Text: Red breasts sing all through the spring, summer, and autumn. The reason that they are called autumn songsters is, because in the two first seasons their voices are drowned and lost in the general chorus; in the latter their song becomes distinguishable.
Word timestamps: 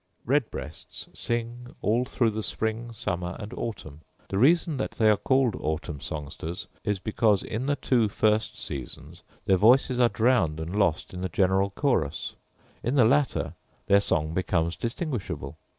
Red 0.25 0.49
breasts 0.49 1.07
sing 1.13 1.75
all 1.83 2.05
through 2.05 2.31
the 2.31 2.41
spring, 2.41 2.91
summer, 2.91 3.35
and 3.37 3.53
autumn. 3.53 4.01
The 4.29 4.39
reason 4.39 4.77
that 4.77 4.93
they 4.93 5.07
are 5.11 5.15
called 5.15 5.55
autumn 5.57 6.01
songsters 6.01 6.65
is, 6.83 6.97
because 6.97 7.43
in 7.43 7.67
the 7.67 7.75
two 7.75 8.09
first 8.09 8.57
seasons 8.57 9.21
their 9.45 9.57
voices 9.57 9.99
are 9.99 10.09
drowned 10.09 10.59
and 10.59 10.75
lost 10.75 11.13
in 11.13 11.21
the 11.21 11.29
general 11.29 11.69
chorus; 11.69 12.33
in 12.81 12.95
the 12.95 13.05
latter 13.05 13.53
their 13.85 13.99
song 13.99 14.33
becomes 14.33 14.75
distinguishable. 14.75 15.55